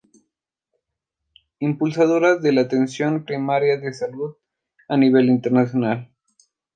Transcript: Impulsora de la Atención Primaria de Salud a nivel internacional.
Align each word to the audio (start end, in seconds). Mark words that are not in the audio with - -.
Impulsora 1.59 2.35
de 2.37 2.51
la 2.53 2.61
Atención 2.61 3.23
Primaria 3.23 3.77
de 3.77 3.93
Salud 3.93 4.35
a 4.87 4.97
nivel 4.97 5.29
internacional. 5.29 6.09